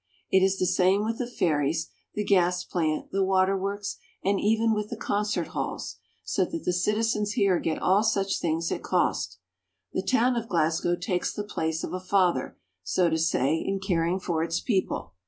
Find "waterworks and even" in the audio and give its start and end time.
3.23-4.73